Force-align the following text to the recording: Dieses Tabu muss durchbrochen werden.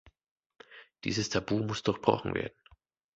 Dieses 1.03 1.29
Tabu 1.29 1.59
muss 1.59 1.83
durchbrochen 1.83 2.33
werden. 2.33 2.57